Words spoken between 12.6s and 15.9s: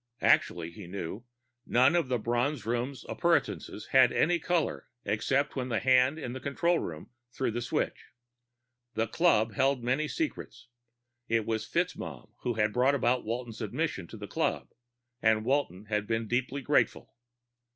brought about Walton's admission to the club, and Walton